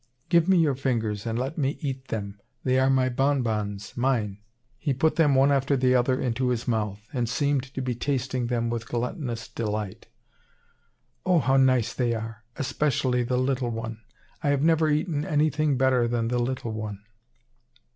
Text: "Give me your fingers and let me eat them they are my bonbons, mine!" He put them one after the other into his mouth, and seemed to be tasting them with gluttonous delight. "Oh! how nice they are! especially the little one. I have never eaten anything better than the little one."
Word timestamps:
"Give 0.29 0.47
me 0.49 0.57
your 0.57 0.73
fingers 0.73 1.27
and 1.27 1.37
let 1.37 1.59
me 1.59 1.77
eat 1.79 2.07
them 2.07 2.39
they 2.63 2.79
are 2.79 2.89
my 2.89 3.07
bonbons, 3.07 3.95
mine!" 3.95 4.39
He 4.79 4.95
put 4.95 5.15
them 5.15 5.35
one 5.35 5.51
after 5.51 5.77
the 5.77 5.93
other 5.93 6.19
into 6.19 6.49
his 6.49 6.67
mouth, 6.67 7.07
and 7.13 7.29
seemed 7.29 7.65
to 7.75 7.81
be 7.83 7.93
tasting 7.93 8.47
them 8.47 8.71
with 8.71 8.87
gluttonous 8.89 9.47
delight. 9.47 10.07
"Oh! 11.23 11.37
how 11.37 11.57
nice 11.57 11.93
they 11.93 12.15
are! 12.15 12.43
especially 12.55 13.21
the 13.21 13.37
little 13.37 13.69
one. 13.69 14.01
I 14.41 14.49
have 14.49 14.63
never 14.63 14.89
eaten 14.89 15.23
anything 15.23 15.77
better 15.77 16.07
than 16.07 16.29
the 16.29 16.39
little 16.39 16.71
one." 16.71 17.03